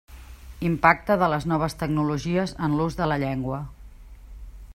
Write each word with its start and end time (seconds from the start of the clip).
Impacte 0.69 1.17
de 1.23 1.27
les 1.35 1.45
noves 1.51 1.77
tecnologies 1.83 2.57
en 2.69 2.79
l'ús 2.81 3.01
de 3.03 3.11
la 3.13 3.23
llengua. 3.27 3.61